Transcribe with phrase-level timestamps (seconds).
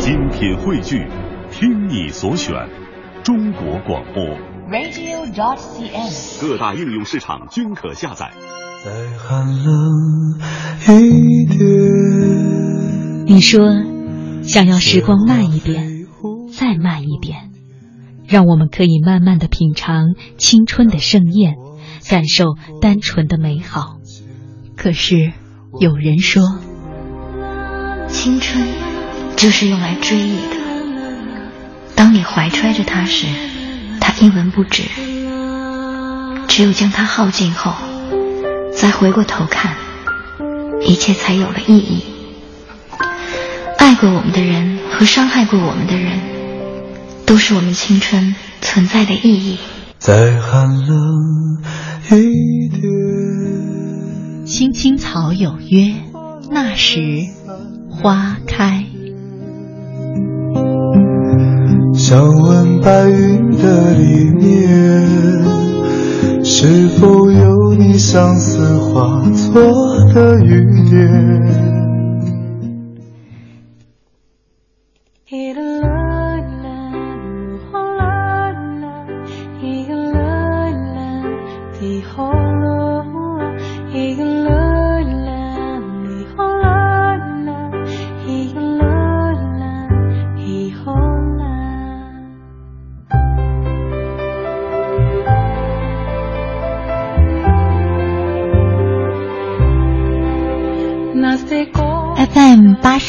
[0.00, 1.06] 精品汇聚，
[1.50, 2.54] 听你所选，
[3.22, 4.24] 中国广播。
[4.70, 6.40] radio.cn。
[6.40, 8.30] 各大应用市场均可下载。
[8.82, 9.76] 再寒冷
[10.88, 13.26] 一点。
[13.26, 13.68] 你说，
[14.42, 16.06] 想要时光慢一点，
[16.50, 17.50] 再慢一点，
[18.26, 21.56] 让我们可以慢慢的品尝青春的盛宴，
[22.08, 23.98] 感受单纯的美好。
[24.78, 25.34] 可是，
[25.78, 26.42] 有人说，
[28.08, 28.64] 青春
[29.40, 30.56] 就是用来追忆的。
[31.96, 33.24] 当你怀揣着它时，
[33.98, 34.82] 它一文不值；
[36.46, 37.72] 只有将它耗尽后，
[38.76, 39.74] 再回过头看，
[40.82, 42.04] 一切才有了意义。
[43.78, 46.20] 爱过我们的人和伤害过我们的人，
[47.24, 49.56] 都是我们青春存在的意义。
[49.98, 51.62] 再寒冷
[52.10, 52.82] 一点。
[54.44, 55.94] 青青草有约，
[56.50, 57.00] 那时
[57.88, 58.84] 花开。
[61.94, 65.44] 想问白云的里面，
[66.42, 69.62] 是否有你相思化作
[70.12, 71.79] 的雨点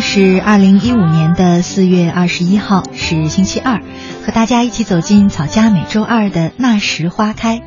[0.00, 3.80] 是二零一五年的四月二十一号，是星期二，
[4.24, 7.60] 和大家一起走进草家每周二的那时花开。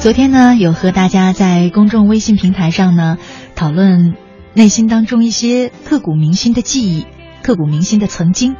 [0.00, 3.16] 昨天呢，有和大家在公众微信平台上呢
[3.54, 4.14] 讨论
[4.54, 7.06] 内心当中一些刻骨铭心的记忆、
[7.42, 8.56] 刻骨铭心的曾经，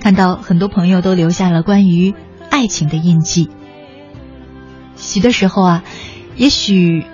[0.00, 2.14] 看到很多朋友都留下了关于。
[2.52, 3.48] 爱情的印记。
[4.94, 5.84] 许的时候啊，
[6.36, 7.06] 也许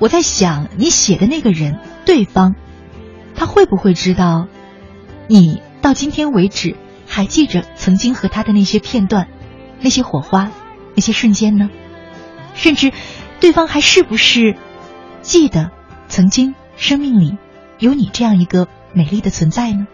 [0.00, 2.56] 我在想，你写的那个人，对方，
[3.36, 4.48] 他会不会知道，
[5.28, 6.76] 你到今天为止
[7.06, 9.28] 还记着曾经和他的那些片段、
[9.80, 10.50] 那些火花、
[10.96, 11.70] 那些瞬间呢？
[12.54, 12.92] 甚至，
[13.38, 14.56] 对方还是不是
[15.22, 15.70] 记得
[16.08, 17.38] 曾经生命里
[17.78, 19.86] 有你这样一个美丽的存在呢？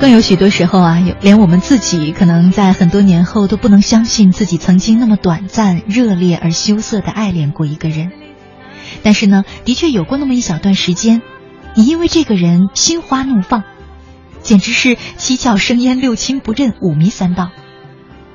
[0.00, 8.12] 更有许多时候啊，有连我们自己可能在很多年后都不能相信自己曾经那么短暂、热烈而羞涩的爱恋过一个人。
[9.02, 11.22] 但是呢，的确有过那么一小段时间，
[11.74, 13.64] 你因为这个人心花怒放，
[14.42, 17.50] 简直是七窍生烟、六亲不认、五迷三道。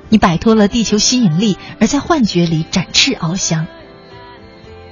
[0.08, 3.68] 你摆脱了地球吸引力，而在幻觉里展翅翱翔。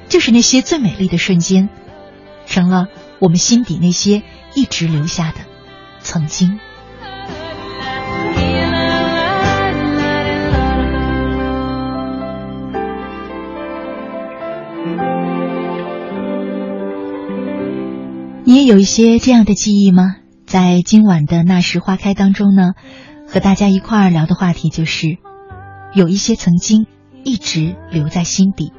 [0.09, 1.69] 就是那些最美丽的瞬间，
[2.47, 2.87] 成了
[3.19, 4.23] 我们心底那些
[4.55, 5.39] 一直留下的
[6.01, 6.61] 曾经。
[18.49, 20.17] 你也有一些这样的记忆吗？
[20.47, 22.71] 在今晚的那时花开当中呢，
[23.27, 25.19] 和大家一块儿聊的话题就是，
[25.93, 26.87] 有一些曾经
[27.25, 28.73] 一直留在心底。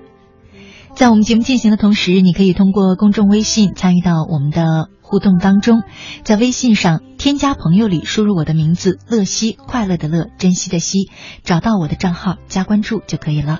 [0.96, 5.82] 在我们节目进行的同时，你可以通过公众微信参与到我们的互动当中，
[6.24, 11.10] 在微信上添加朋友里输入我的名字“乐西”，快乐的乐，珍惜的惜，
[11.44, 13.60] 找到我的账号加关注就可以了。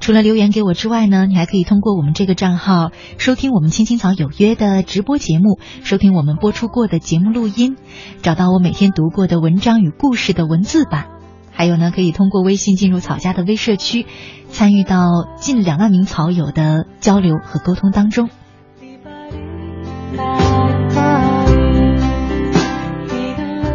[0.00, 7.76] 除了留言给我之外呢，你还可以通过我们这个账号收听我们青青草有约的直播节目，收听我们播出过的节目录音，
[8.22, 11.15] 找到我每天读过的文章与故事的文字版。
[11.56, 14.04] 还有呢，可以通过微信进入草家的微社区，
[14.50, 18.28] 参与到近两万名草友的交流和沟通当中。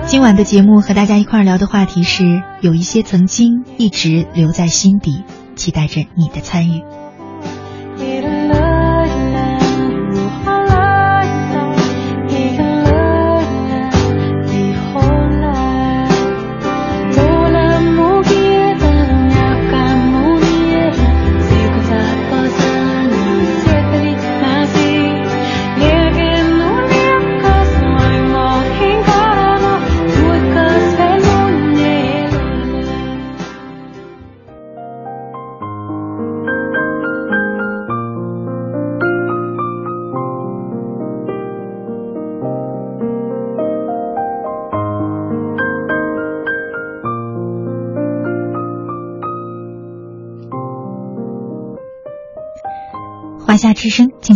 [0.06, 5.24] 今晚的节目和大家一块儿聊的话题是，有一些曾经一直留在心底，
[5.56, 6.84] 期待着你的参与。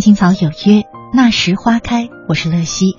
[0.06, 2.08] 青草有约，那时花开。
[2.28, 2.94] 我是乐西，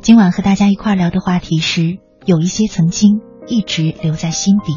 [0.00, 4.74] 今晚和大家一块聊的话题是，有一些曾经一直留在心底。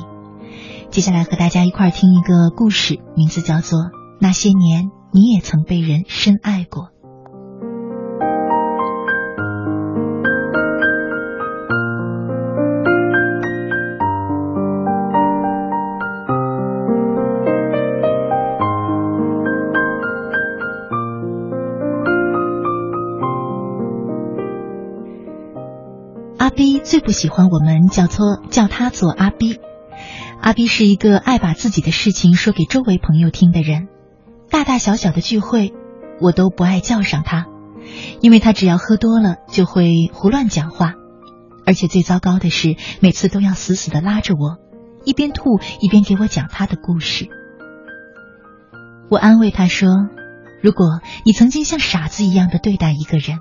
[0.92, 3.80] 接下来和大家一块听一个故事，名字叫做
[4.22, 6.84] 《那些年你也曾被人深爱过》。
[27.16, 29.58] 喜欢我们叫做叫他做阿 B，
[30.42, 33.88] 阿 B 是一个爱把自己的事情说给周围朋友听的人，
[34.50, 35.74] 大大小小的聚会
[36.20, 37.46] 我都不爱叫上他，
[38.20, 40.96] 因为他只要喝多了就会胡乱讲话，
[41.66, 44.58] 而且最糟糕的是每次都要死死的拉着我，
[45.06, 47.30] 一边吐一边给我讲他的故事。
[49.10, 49.88] 我安慰他说
[50.62, 53.40] ：“如果你曾经像傻子一样的对待一个人。”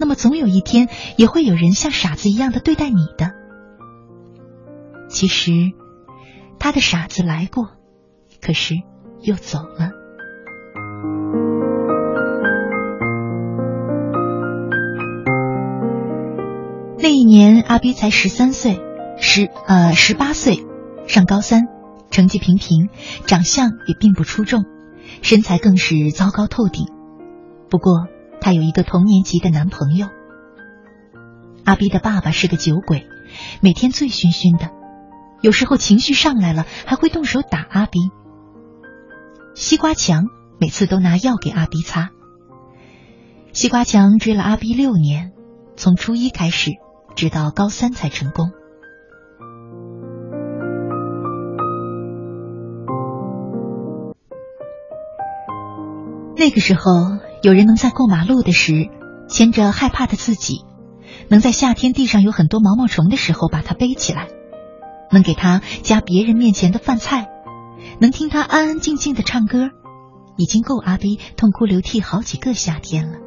[0.00, 3.32] 那么总有一天也会有人像傻子一样的对待你的。
[5.08, 5.52] 其实，
[6.58, 7.70] 他的傻子来过，
[8.40, 8.74] 可是
[9.22, 9.90] 又走了。
[16.98, 18.80] 那一年，阿 B 才十三岁，
[19.16, 20.66] 十呃十八岁，
[21.06, 21.68] 上高三，
[22.10, 22.88] 成绩平平，
[23.26, 24.64] 长相也并不出众，
[25.22, 26.86] 身材更是糟糕透顶。
[27.68, 28.08] 不过。
[28.40, 30.08] 她有一个同年级的男朋友。
[31.64, 33.06] 阿 B 的爸爸是个酒鬼，
[33.60, 34.70] 每天醉醺醺的，
[35.42, 38.10] 有时候情绪上来了还会动手打阿 B。
[39.54, 40.24] 西瓜强
[40.58, 42.10] 每次都拿药给阿 B 擦。
[43.52, 45.32] 西瓜强追了阿 B 六年，
[45.76, 46.70] 从初一开始，
[47.14, 48.50] 直到高三才成功。
[56.34, 57.27] 那个时候。
[57.42, 58.90] 有人能在过马路的时
[59.28, 60.64] 牵着害怕的自己，
[61.28, 64.28] 能在夏天地上有很多毛毛虫的时候把它背起来，
[65.12, 67.28] 能给他夹别人面前的饭菜，
[68.00, 69.70] 能听他安安静静的唱歌，
[70.36, 73.18] 已经够阿威痛哭流涕好几个夏天了。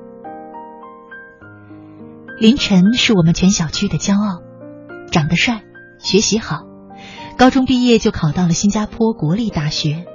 [2.40, 4.42] 林晨是我们全小区的骄傲，
[5.12, 5.64] 长得帅，
[6.00, 6.64] 学习好，
[7.38, 10.06] 高中毕业就考到了新加坡国立大学，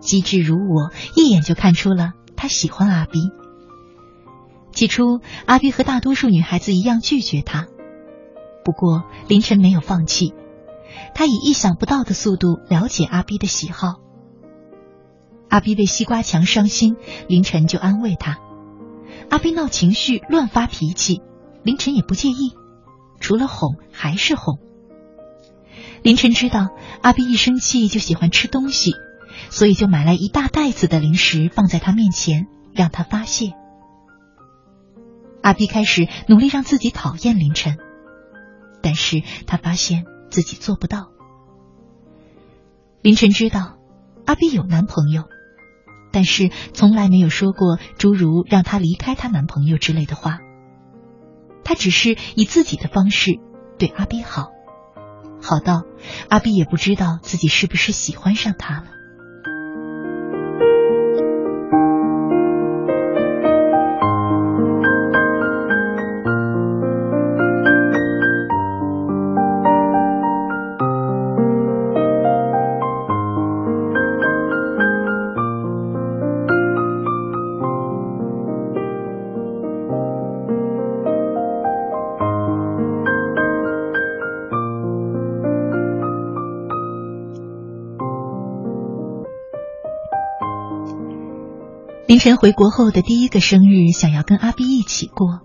[0.00, 2.12] 机智如我，一眼就看出了。
[2.42, 3.30] 他喜欢阿 B。
[4.72, 7.68] 起初，阿 B 和大多数女孩子一样拒绝他，
[8.64, 10.34] 不过凌晨没有放弃，
[11.14, 14.00] 他以意想不到的速度了解阿 B 的喜好。
[15.50, 16.96] 阿 B 为西瓜墙伤心，
[17.28, 18.40] 凌晨就安慰他。
[19.30, 21.22] 阿 B 闹情绪、乱发脾气，
[21.62, 22.54] 凌晨也不介意，
[23.20, 24.58] 除了哄还是哄。
[26.02, 26.70] 凌晨知道
[27.02, 28.94] 阿 B 一生气就喜欢吃东西。
[29.62, 33.52] 所以就买来一大袋子的零食放在他面前，让他发泄。
[35.40, 37.78] 阿 B 开始努力让自己讨厌凌晨，
[38.82, 41.10] 但是他发现自己做不到。
[43.02, 43.78] 凌晨知道
[44.26, 45.26] 阿 B 有男朋友，
[46.10, 50.40] 但是从来没有说过诸如让他离开她男朋友之类的话。
[51.62, 53.38] 他只是以自己的方式
[53.78, 54.50] 对阿 B 好，
[55.40, 55.84] 好到
[56.28, 58.86] 阿 B 也不知道自己是不是喜欢上他了。
[92.22, 95.40] 晨回国后的第一个生日，想要跟阿 B 一起过。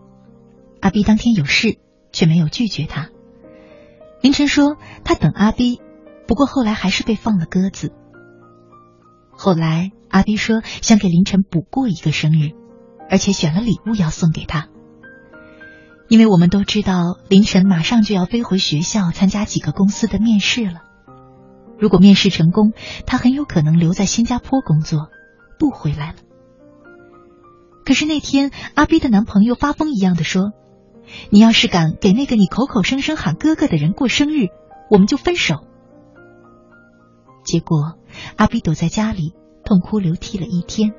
[0.79, 1.79] 阿 B 当天有事，
[2.11, 3.09] 却没有拒绝他。
[4.21, 5.81] 凌晨说他等阿 B，
[6.27, 7.93] 不过后来还是被放了鸽子。
[9.31, 12.51] 后来阿 B 说想给凌晨补过一个生日，
[13.09, 14.67] 而且选了礼物要送给他。
[16.09, 20.83] 因为我们都知道凌晨马上就要飞回学校参加几个公司的面试了，
[21.79, 22.73] 如果面试成功，
[23.07, 25.09] 他很有可能留在新加坡工作，
[25.57, 26.17] 不回来了。
[27.87, 30.51] 可是那天，阿 B 的男朋友发疯一样的说
[31.31, 34.49] ：“你要是敢给那个你口口声声喊哥哥的人过生日，
[34.91, 35.63] 我们就分手。”
[37.47, 37.97] 结果，
[38.35, 39.31] 阿 B 躲在家里
[39.63, 40.95] 痛哭流涕了一天。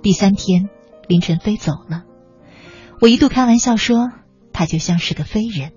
[0.00, 0.68] 第三天，
[1.08, 2.04] 凌晨飞走了。
[3.00, 4.12] 我一度开玩笑说，
[4.52, 5.72] 他就像是个飞人。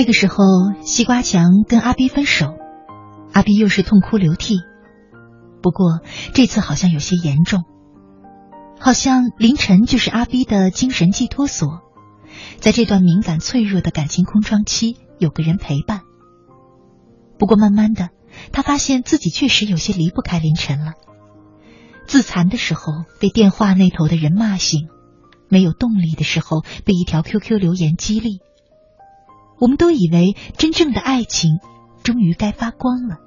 [0.00, 0.36] 那个时候，
[0.80, 2.54] 西瓜强跟阿 B 分手，
[3.34, 4.56] 阿 B 又是痛哭流涕。
[5.60, 6.00] 不过
[6.32, 7.64] 这次好像有些严重，
[8.80, 11.80] 好像凌晨就是阿 B 的精神寄托所，
[12.60, 16.00] 在这段敏感脆弱的感情空窗期，有个人陪伴。
[17.38, 18.08] 不过慢慢的，
[18.52, 20.94] 他发现自己确实有些离不开凌晨了。
[22.06, 24.88] 自残的时候被电话那头的人骂醒，
[25.50, 28.40] 没有动力的时候被一条 QQ 留言激励。
[29.60, 31.58] 我们都以为真正的爱情
[32.02, 33.18] 终于该发光了。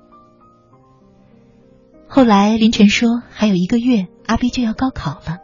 [2.07, 5.37] 后来凌晨说，还有一个月，阿 B 就要高考了，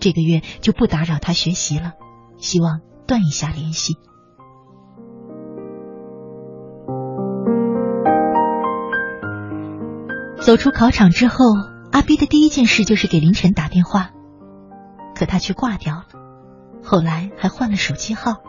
[0.00, 1.92] 这个月就不打扰他学习了，
[2.36, 3.96] 希望断一下联系。
[10.40, 11.44] 走出考场之后，
[11.90, 14.10] 阿 B 的第一件事就是给凌晨打电话，
[15.14, 16.06] 可他却挂掉了，
[16.82, 18.42] 后来还换了手机号。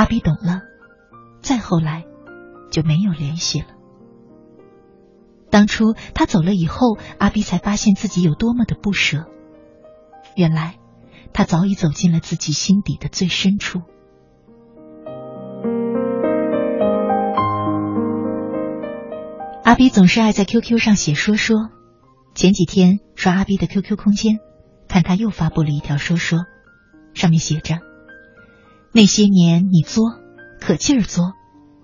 [0.00, 0.62] 阿 B 懂了，
[1.42, 2.06] 再后来
[2.70, 3.66] 就没有联系了。
[5.50, 9.26] 当初他走了以后，阿 B 才发现自己有多么的不舍。
[10.36, 10.76] 原来
[11.34, 13.82] 他早已走进了自己心底的最深处。
[19.64, 21.68] 阿 B 总是爱在 QQ 上写说说，
[22.34, 24.38] 前几天刷阿 B 的 QQ 空间，
[24.88, 26.46] 看他又发布了一条说说，
[27.12, 27.89] 上面写着。
[28.92, 30.18] 那些年，你作，
[30.60, 31.34] 可劲儿作，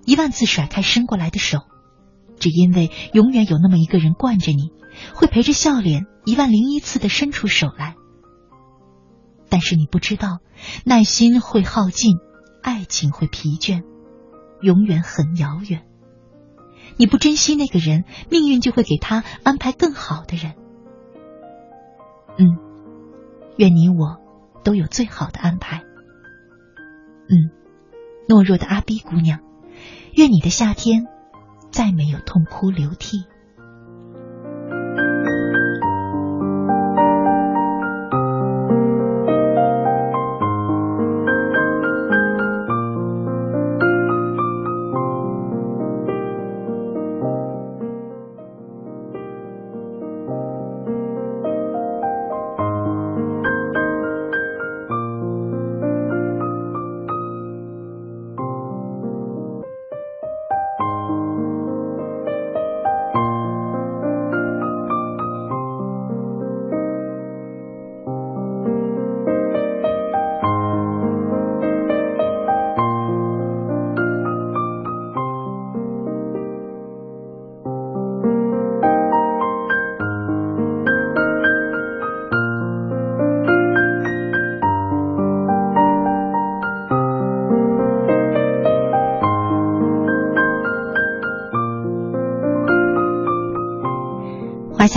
[0.04, 1.60] 一万次甩开伸过来的手，
[2.40, 4.72] 只因为永远有那么一个人惯着你，
[5.14, 7.94] 会陪着笑脸一万零一次的伸出手来。
[9.48, 10.40] 但是你不知道，
[10.84, 12.16] 耐心会耗尽，
[12.60, 13.84] 爱情会疲倦，
[14.60, 15.86] 永远很遥远。
[16.96, 20.54] 你不珍惜那个人，命运就会给他安排更好的人。
[22.36, 22.58] 嗯，
[23.56, 24.18] 愿你我
[24.64, 25.85] 都有最好的安排。
[27.28, 27.50] 嗯，
[28.28, 29.40] 懦弱的阿逼姑娘，
[30.14, 31.06] 愿你的夏天
[31.70, 33.24] 再没有痛哭流涕。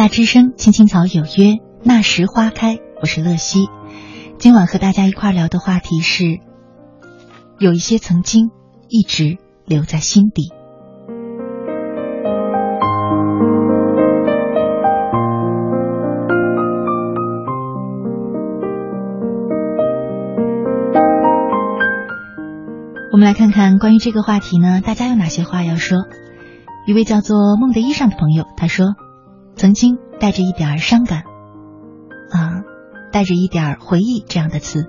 [0.09, 2.79] 之声，青青草有约，那时花开。
[2.99, 3.67] 我是乐西，
[4.39, 6.39] 今晚和大家一块聊的话题是，
[7.59, 8.49] 有一些曾经
[8.89, 10.51] 一直留在心底。
[23.11, 25.99] 我们来看看关于这个话题呢，大家有哪些话要说？
[26.87, 28.87] 一位叫做梦的衣裳的朋友，他说
[29.59, 31.23] ：“曾经带着一点伤感，
[32.31, 32.63] 啊，
[33.11, 34.85] 带着一点回忆这样的词，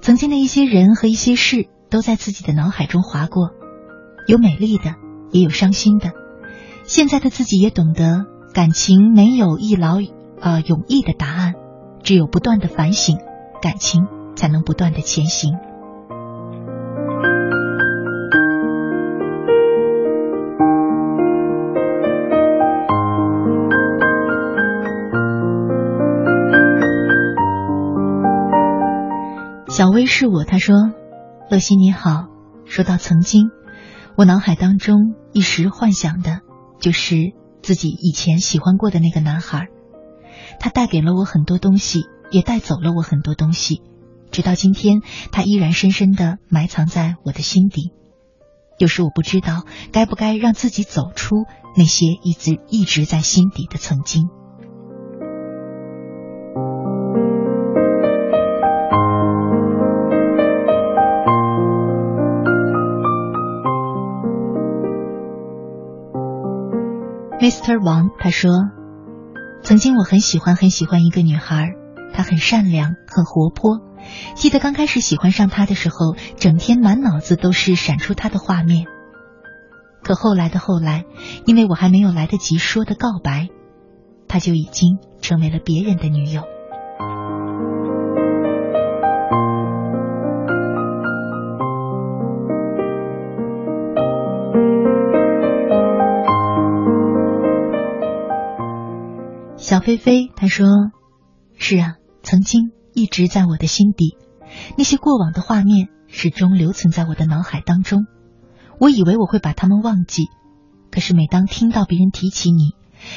[0.00, 3.52] 曾经的一些人和一些事都在自己的脑海中划过，
[4.26, 4.96] 有美丽的，
[5.30, 6.10] 也有伤心的。
[6.82, 9.98] 现在的自己也懂得，感情没有一劳
[10.40, 11.54] 呃永逸的答案，
[12.02, 13.18] 只有不断的反省，
[13.62, 15.54] 感情才能不断的前行。”
[29.76, 30.74] 小薇是我，他说
[31.52, 32.28] ：“乐西你好。”
[32.64, 33.50] 说到曾经，
[34.16, 36.40] 我脑海当中一时幻想的
[36.80, 39.66] 就是自己以前喜欢过的那个男孩，
[40.58, 43.82] 他带给了我很多东西，也带走了我很多东西，
[44.30, 47.92] 直到今天，他依然深深的埋藏在我的心底。
[48.78, 51.44] 有时我不知道该不该让自己走出
[51.76, 54.30] 那些一直一直在心底的曾经。
[67.46, 67.80] Mr.
[67.80, 68.50] 王他说
[69.62, 71.74] ：“曾经我很喜欢很喜欢一个女孩，
[72.12, 73.78] 她很善良，很活泼。
[74.34, 78.86] 记得刚开始喜欢上她的时候，整天满脑子都是闪出她的画面。
[80.02, 81.04] 可后来的后来，
[81.44, 83.48] 因为我还没有来得及说的告白，
[84.26, 86.42] 她就已经成为了别人的女友。”
[99.66, 100.68] 小菲菲她说
[101.58, 104.16] ：“是啊，曾经一直在我的心底，
[104.78, 108.06] 那些过往的画面始终留存在我的脑海当中。
[108.78, 110.26] 我以为我会把他们忘记，
[110.92, 112.76] 可是每当听到别人提起你，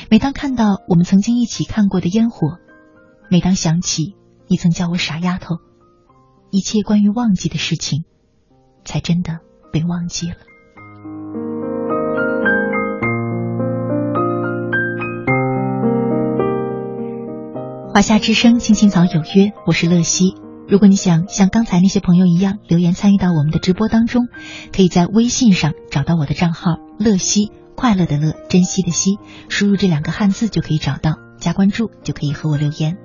[0.10, 2.58] 每当看到我们曾经一起看过的烟火，
[3.30, 4.16] 每当想起
[4.48, 5.58] 你曾叫我傻丫头，
[6.50, 8.06] 一切关于忘记的事情，
[8.84, 9.38] 才真的
[9.72, 10.38] 被忘记了。”
[18.00, 20.34] 华夏之声，青青草有约，我是乐西。
[20.70, 24.30] 如果你想像刚才那些朋友一样留言参与到我们的直播当中，
[24.72, 29.18] 可以在微信上找到我的账号“乐西”，快乐的乐，珍惜的惜，
[29.50, 32.96] 输入这两个汉字就可以找到，加关注就可以和我留言。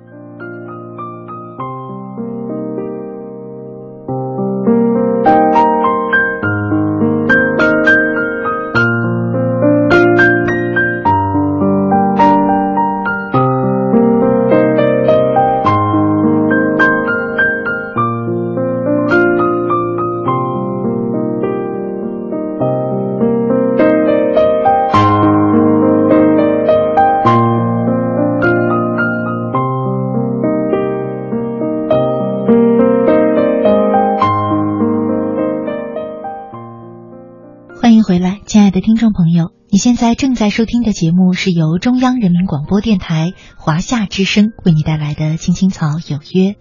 [37.81, 46.51] 欢迎回来，亲爱的听众朋友，你现在正在收听的节目是由中央人民广播电台华夏之声为你带来的《青青草有约》，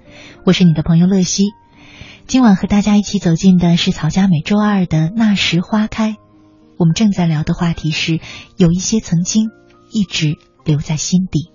[0.46, 1.44] 我是你的朋友乐西。
[2.26, 6.12] 今晚和大家一起走进的是曹佳美周二的《那时花开》，
[6.78, 8.20] 我们正在聊的话题是
[8.56, 9.50] 有一些曾经
[9.92, 11.53] 一直留在心底。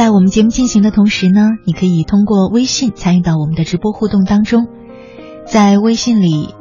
[0.00, 4.66] 在我们节目进行的同时呢，你可以通过微信参与到我们的直播互动当中，
[5.44, 6.54] 在微信里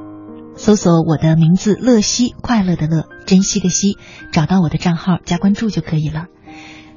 [0.57, 3.95] 搜索我的名字“乐西”，快乐的乐，珍惜的惜，
[4.33, 6.25] 找到我的账号加关注就可以了。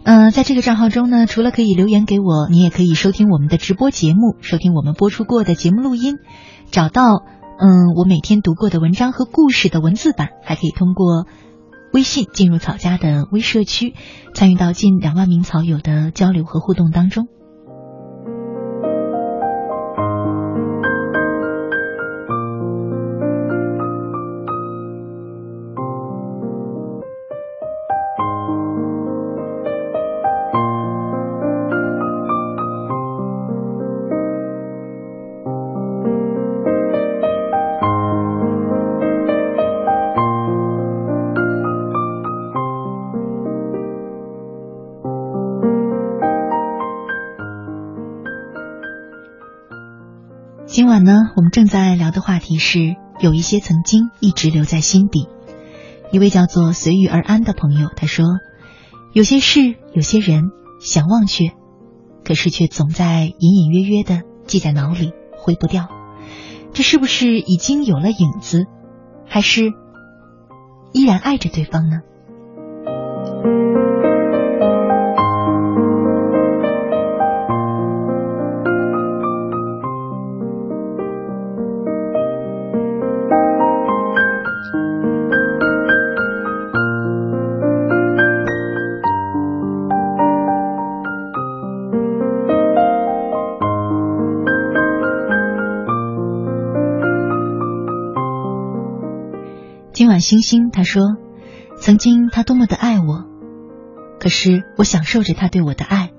[0.02, 6.16] 嗯，在这个账号中呢，除了可以留言给我，你也可以收听我们的直播节目，收听我们播出过的节目录音，
[6.72, 7.22] 找到
[7.61, 11.24] 嗯我每天读过的文章和故事的文字版，还可以通过。
[11.92, 13.94] 微信进入草家的微社区，
[14.35, 17.28] 参与到近两万名草友的交流和互动当中。
[51.53, 55.29] 正在聊的话题是有一些曾经一直留在心底。
[56.11, 58.25] 一位叫做随遇而安的朋友他说
[59.12, 60.45] ：“有些事，有些人，
[60.81, 61.53] 想忘却，
[62.25, 65.88] 可是却总在隐隐约约的记在脑里，挥不掉。
[66.73, 68.65] 这是不是已经有了影子，
[69.27, 69.75] 还是
[70.95, 72.01] 依然爱着对方呢？
[100.03, 101.01] 今晚星星他说，
[101.79, 103.25] 曾经他多么的爱我，
[104.19, 106.11] 可是我享受着他对我的爱，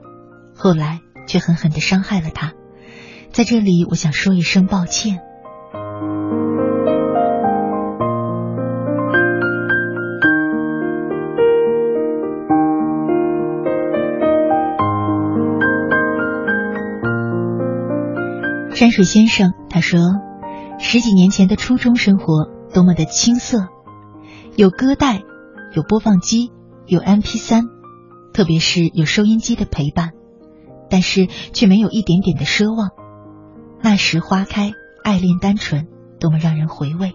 [0.55, 2.53] 后来却狠狠的伤害了他。
[3.33, 5.19] 在这里，我想说一声抱歉。
[18.73, 19.99] 山水先生他说，
[20.79, 23.72] 十几年前的初中生活多么的青涩。
[24.55, 25.23] 有歌带，
[25.73, 26.51] 有播放机，
[26.85, 27.69] 有 MP3，，
[28.33, 30.11] 特别是有收音机的陪伴，
[30.91, 32.91] 但是却没有一点点的奢望。
[33.81, 35.87] 那时花开，爱恋单纯，
[36.19, 37.13] 多么让人回味。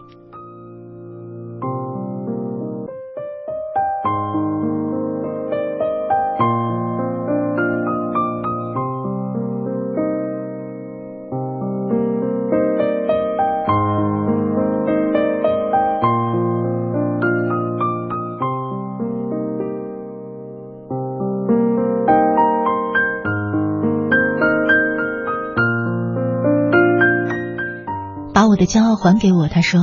[28.69, 29.49] 骄傲还给我。
[29.49, 29.81] 他说：“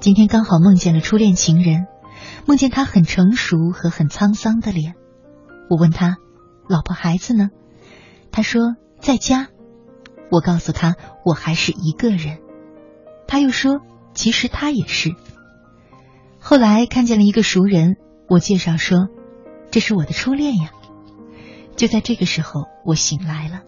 [0.00, 1.86] 今天刚好梦见了初恋情人，
[2.46, 4.94] 梦见他很成熟和很沧桑的脸。
[5.68, 6.16] 我问他，
[6.66, 7.50] 老婆孩子呢？
[8.32, 9.48] 他说在家。
[10.30, 12.38] 我告诉他我还是一个人。
[13.28, 13.80] 他又说
[14.14, 15.14] 其实他也是。
[16.40, 17.96] 后来看见了一个熟人，
[18.28, 19.08] 我介绍说
[19.70, 20.70] 这是我的初恋呀。
[21.76, 23.60] 就在这个时候，我醒来了。”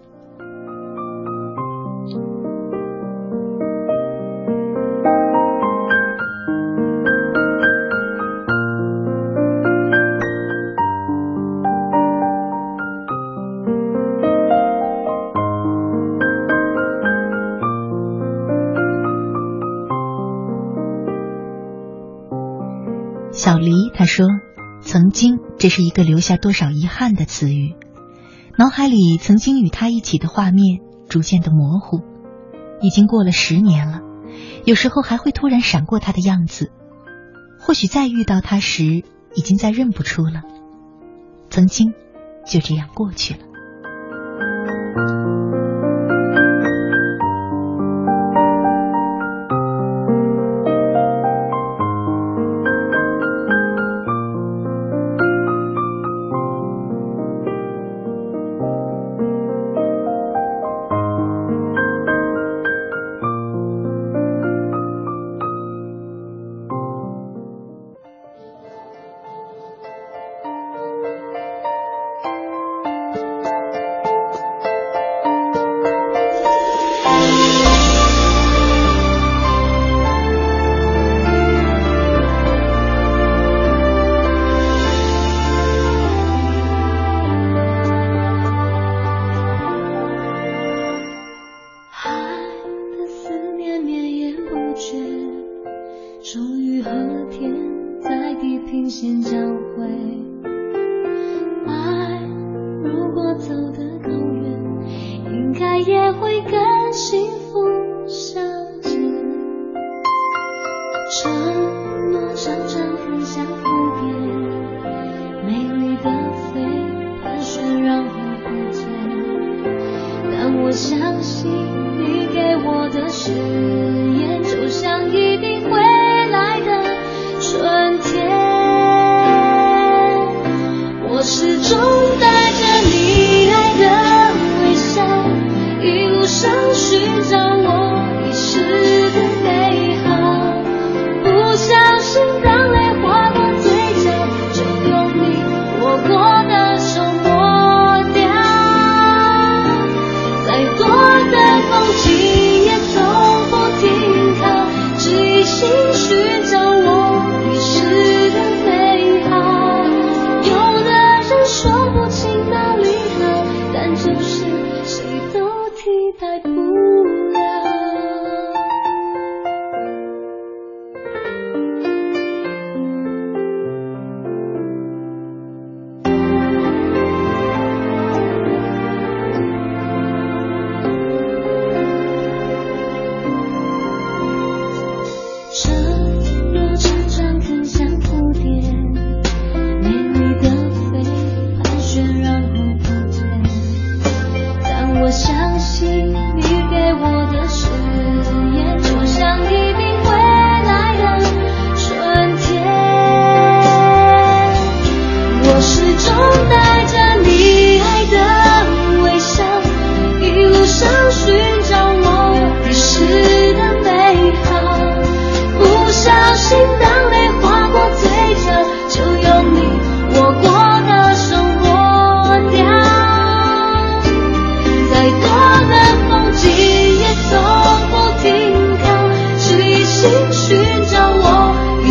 [23.47, 24.27] 小黎他说
[24.83, 27.77] ：“曾经，这是一个留下多少遗憾的词语。
[28.59, 32.01] 脑海里曾经与他一起的画面逐渐的模糊，
[32.81, 34.01] 已经过了十年了，
[34.65, 36.73] 有时候还会突然闪过他的样子。
[37.61, 39.05] 或许再遇到他时，
[39.37, 40.43] 已经再认不出了。
[41.49, 41.95] 曾经，
[42.45, 43.41] 就这样过去了。”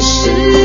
[0.05, 0.64] 是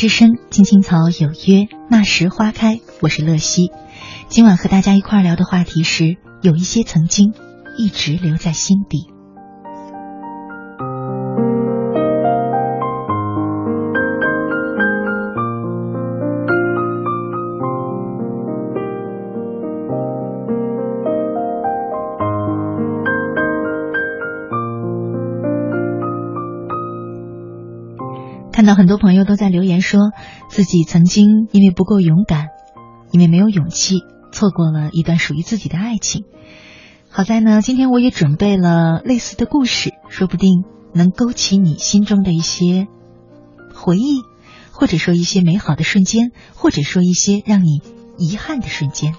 [0.00, 2.80] 之声，青青草有约，那时花开。
[3.02, 3.70] 我是乐西，
[4.30, 7.34] 今晚和大家一块聊的话题是，有一些曾经
[7.76, 9.08] 一直留在心底。
[28.60, 30.10] 看到很多朋友都在留言说，
[30.50, 32.48] 自己曾经因为不够勇敢，
[33.10, 34.00] 因为没有勇气，
[34.32, 36.26] 错过了一段属于自己的爱情。
[37.08, 42.86] 好在呢，今天我也准备了类似的故事，说不定能勾起你心中的一些
[43.74, 44.20] 回忆，
[44.72, 47.80] 或者说一些美好的瞬间，或者说一些让你
[48.18, 49.14] 遗憾的瞬间。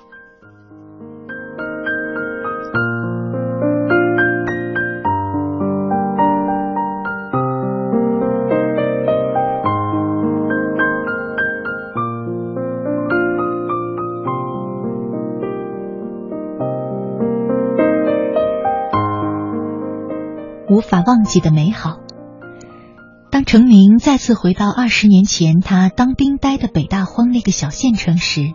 [20.92, 22.02] 法忘记的美好。
[23.32, 28.52] 当程明再次回到二十年前他当兵待的北大荒那个小县城时，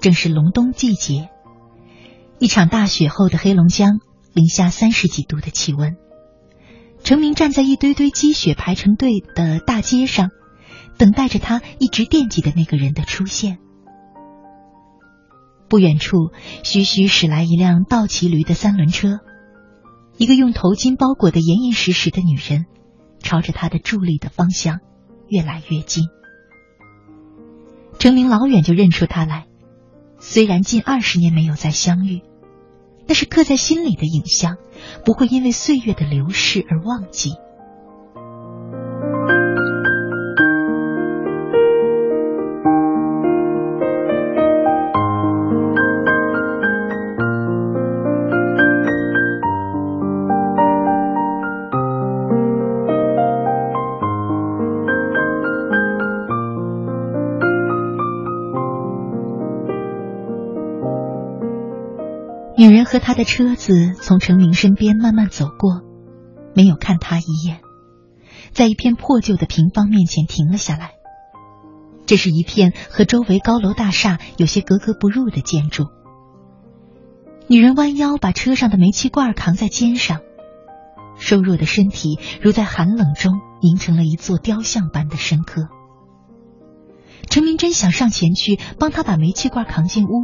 [0.00, 1.28] 正是隆冬季节。
[2.38, 4.00] 一场大雪后的黑龙江，
[4.32, 5.96] 零下三十几度的气温。
[7.02, 10.30] 程明站在一堆堆积雪排成队的大街上，
[10.96, 13.58] 等待着他一直惦记的那个人的出现。
[15.68, 16.30] 不远处，
[16.62, 19.18] 徐徐驶来一辆倒骑驴的三轮车，
[20.16, 22.66] 一个用头巾包裹的严严实实的女人，
[23.20, 24.80] 朝着他的助力的方向
[25.28, 26.04] 越来越近。
[27.98, 29.46] 程明老远就认出她来，
[30.18, 32.22] 虽然近二十年没有再相遇。
[33.06, 34.56] 那是刻在心里的影像，
[35.04, 37.34] 不会因为岁月的流逝而忘记。
[62.56, 65.82] 女人和他的车子从程明身边慢慢走过，
[66.54, 67.60] 没有看他一眼，
[68.52, 70.92] 在一片破旧的平房面前停了下来。
[72.06, 75.86] 这是一片和周围高楼大厦有些格格不入的建筑。
[77.48, 80.20] 女人弯腰把车上的煤气罐扛在肩上，
[81.16, 85.66] 瘦弱的身体如在寒冷中凝成了一座雕像般的深刻。
[87.28, 90.22] 陈明真想上前去帮她把煤气罐扛进屋，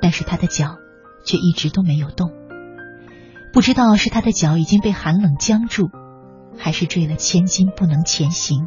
[0.00, 0.76] 但是他的脚。
[1.24, 2.30] 却一直都没有动，
[3.52, 5.90] 不知道是他的脚已经被寒冷僵住，
[6.56, 8.66] 还是坠了千斤不能前行。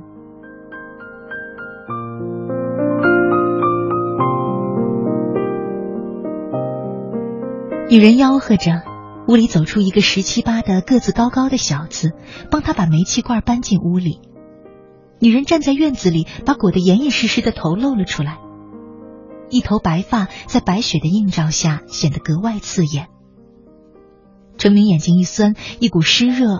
[7.87, 8.81] 女人吆喝着，
[9.27, 12.13] 屋里走出一个十七八的个子高高的小子，
[12.49, 14.21] 帮他把煤气罐搬进屋里。
[15.19, 18.39] 女人站在院子里，把裹得严严实实的头露了出来。
[19.55, 23.07] 一头白发在白雪的映照下显得格外刺眼。
[24.57, 26.59] 程明眼睛一酸，一股湿热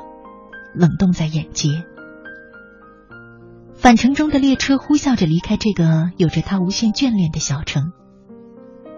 [0.73, 1.84] 冷冻在眼睫。
[3.73, 7.91] 返程中的列车呼啸着离开这个有着他无限眷恋的小城。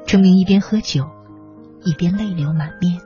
[0.06, 1.08] 程明一边喝酒，
[1.84, 3.02] 一边泪流满面。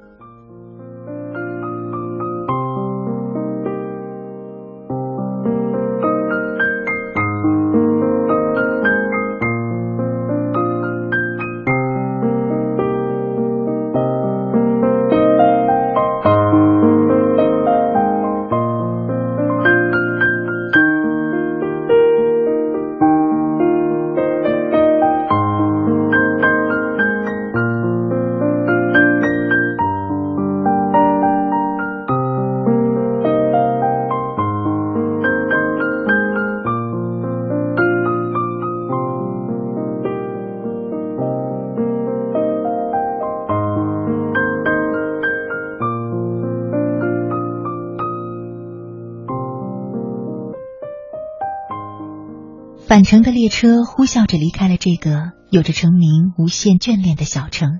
[53.41, 57.79] 列车呼啸着离开了这个有着程明无限眷恋的小城。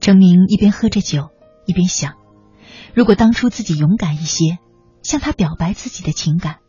[0.00, 1.28] 程明一边喝着酒，
[1.66, 2.14] 一边想：
[2.94, 4.56] 如果当初自己勇敢一些，
[5.02, 6.60] 向他表白自己的情感，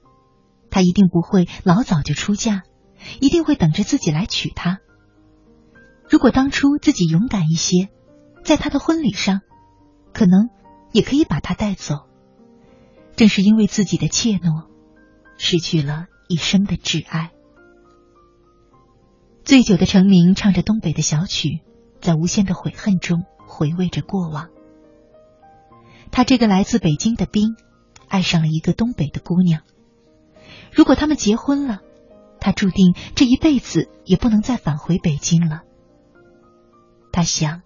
[0.70, 2.64] 他一定不会老早就出嫁，
[3.22, 4.80] 一定会等着自己来娶她。
[6.10, 7.88] 如果当初自己勇敢一些，
[8.44, 9.40] 在他的婚礼上，
[10.12, 10.50] 可能
[10.92, 12.00] 也可以把她带走。
[13.16, 14.68] 正是因为自己的怯懦，
[15.38, 16.08] 失去了。
[16.30, 17.32] 一生的挚爱。
[19.44, 21.62] 醉酒的程明唱着东北的小曲，
[22.02, 24.50] 在无限的悔恨中回味着过往。
[26.12, 27.56] 他这个来自北京的兵，
[28.08, 29.64] 爱上了一个东北的姑娘。
[30.72, 31.80] 如果他们结婚了，
[32.40, 35.62] 他注定这一辈子也不能再返回北京了。
[37.12, 37.64] 他想，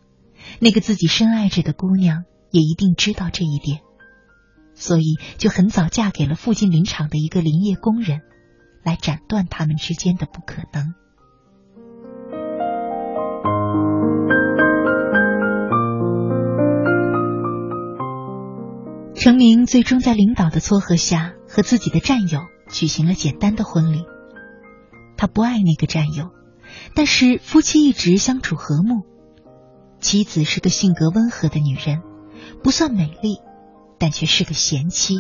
[0.59, 3.82] 那个自己深爱着的姑娘也一定知道这一点，
[4.74, 8.22] 所以就很早嫁给了附近林场的一个林业工人。
[8.84, 10.94] 来斩断他们之间的不可能。
[19.16, 24.04] 程明最终在领导的撮合下，和自己的战友举行了简单的婚礼。
[25.16, 26.32] 他不爱那个战友，
[26.94, 29.04] 但是夫妻一直相处和睦。
[30.02, 32.02] 妻子是个性格温和的女人，
[32.62, 33.38] 不算美丽，
[33.98, 35.16] 但却是个贤妻。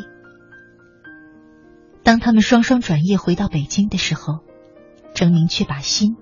[2.03, 4.39] 当他们双双转业回到北京的时候，
[5.13, 6.17] 郑明却把心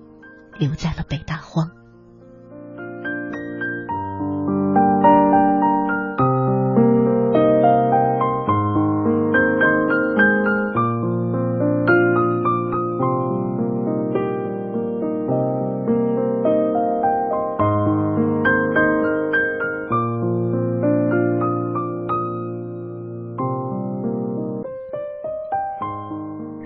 [0.58, 1.70] 留在了北大荒。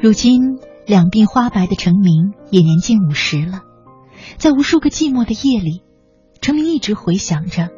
[0.07, 3.63] 如今两鬓花白的程明也年近五十了，
[4.39, 5.83] 在无数个寂寞的夜里，
[6.41, 7.71] 程明一直回想着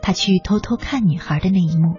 [0.00, 1.96] 他去偷偷看女孩的那一幕。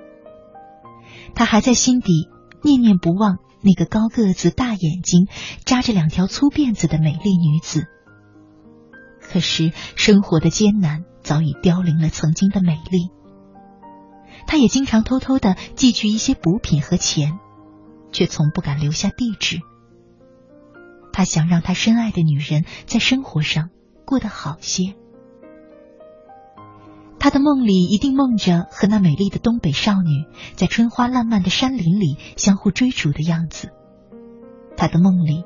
[1.35, 2.27] 他还在心底
[2.63, 5.27] 念念不忘那个高个子、大眼睛、
[5.63, 7.85] 扎着两条粗辫子的美丽女子。
[9.21, 13.11] 可是生活的艰难早已凋零了曾经的美丽。
[14.47, 17.37] 他也经常偷偷的寄去一些补品和钱，
[18.11, 19.59] 却从不敢留下地址。
[21.17, 23.71] 他想让他深爱的女人在生活上
[24.05, 24.93] 过得好些。
[27.17, 33.71] 他的梦里一定梦着和那美丽的东北少女在春花烂漫的山林里相互追逐的样子。
[34.77, 35.43] 他的梦里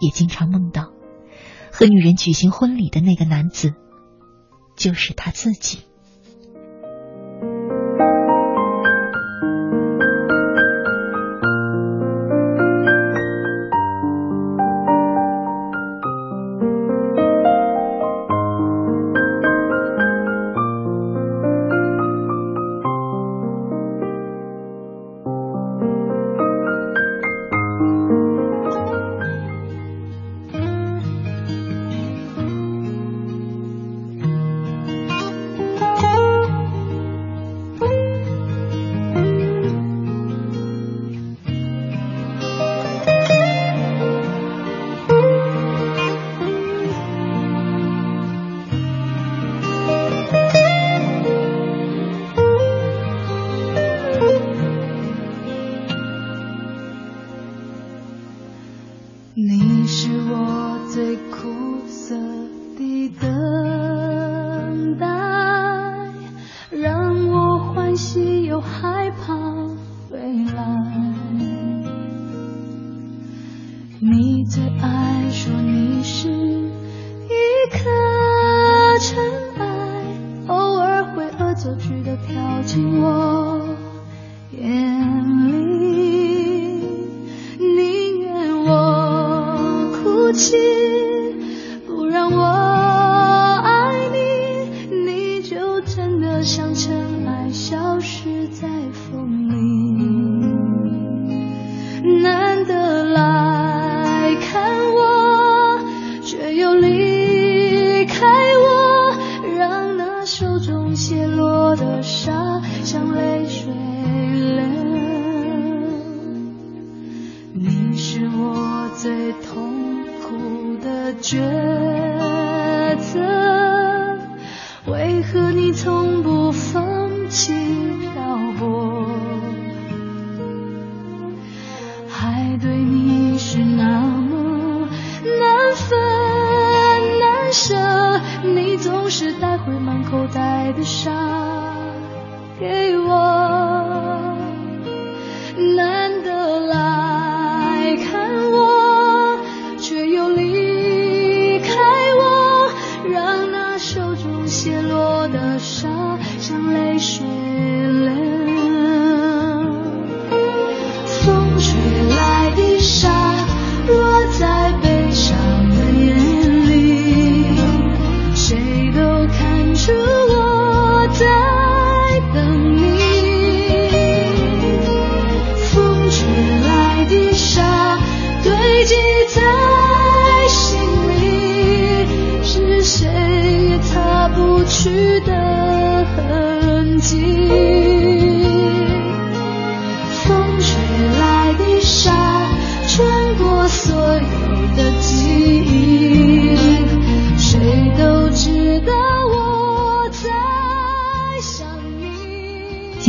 [0.00, 0.92] 也经常梦到
[1.72, 3.74] 和女人举行婚礼的那个男子，
[4.76, 5.80] 就是他自己。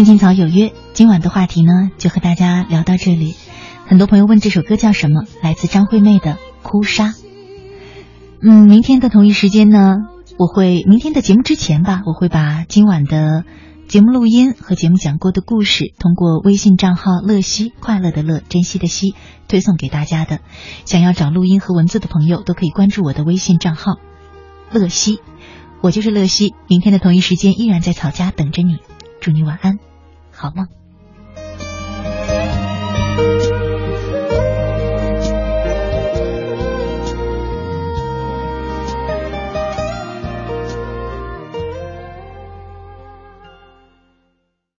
[0.10, 3.36] 青草有约，今晚的话题呢，就和大家聊到这里。
[3.86, 6.32] 很多朋友问这首歌叫什么，来自张惠妹的
[6.64, 7.10] 《哭砂》。
[8.42, 9.98] 嗯，明天的同一时间呢，
[10.40, 13.44] 我会明天的节目之前吧，我会把今晚的
[13.88, 19.14] 节目录音和节目讲过的故事，通过微信账号“乐西”快乐的乐，珍惜的惜，
[19.48, 20.40] 推送给大家的。
[20.86, 23.98] 想要找录音和文字的朋友，都可以关注我的微信账号
[24.74, 25.20] “乐西”，
[25.82, 26.56] 我就是乐西。
[26.68, 28.80] 明天的同一时间依然在草家等着你，
[29.22, 29.78] 祝你晚安，
[30.40, 30.79] 好梦。